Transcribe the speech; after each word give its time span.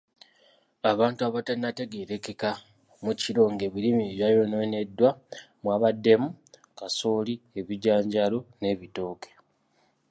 Abantu 0.91 1.21
abatannategeerekeka 1.27 2.51
mu 3.03 3.11
kiro 3.21 3.43
ng'ebirime 3.53 4.03
ebyayonooneddwa 4.11 5.09
mwabaddemu; 5.63 6.29
kasooli, 6.77 7.33
ebijanjaalo 7.59 8.39
n'ebitooke. 8.59 9.29